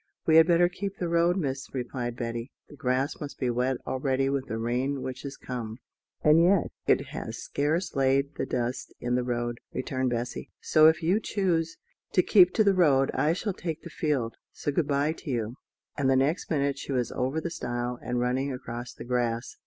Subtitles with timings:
[0.25, 4.29] "We had better keep the road, Miss," replied Betty; "the grass must be wet already
[4.29, 5.77] with the little rain which is come."
[6.23, 11.03] "And yet it has scarce laid the dust in the road," returned Bessy; "so if
[11.03, 11.77] you choose
[12.13, 15.57] to keep to the road, I shall take the field; so good bye to you;"
[15.95, 19.55] and the next minute she was over the stile, and running across the grass.